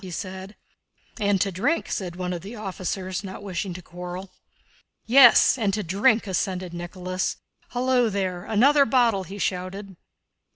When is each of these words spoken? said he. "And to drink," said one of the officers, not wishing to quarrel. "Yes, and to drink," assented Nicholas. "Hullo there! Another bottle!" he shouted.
said 0.09 0.55
he. 1.19 1.25
"And 1.27 1.39
to 1.41 1.51
drink," 1.51 1.87
said 1.91 2.15
one 2.15 2.33
of 2.33 2.41
the 2.41 2.55
officers, 2.55 3.23
not 3.23 3.43
wishing 3.43 3.71
to 3.75 3.83
quarrel. 3.83 4.31
"Yes, 5.05 5.59
and 5.59 5.71
to 5.75 5.83
drink," 5.83 6.25
assented 6.25 6.73
Nicholas. 6.73 7.35
"Hullo 7.69 8.09
there! 8.09 8.43
Another 8.45 8.85
bottle!" 8.87 9.25
he 9.25 9.37
shouted. 9.37 9.95